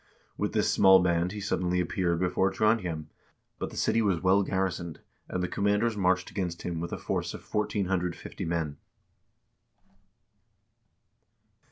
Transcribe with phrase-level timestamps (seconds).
[0.35, 3.09] With this small band he suddenly ap peared before Trondhjem;
[3.59, 7.35] but the city was well garrisoned, and the commanders marched against him with a force
[7.35, 8.77] of 1450 men.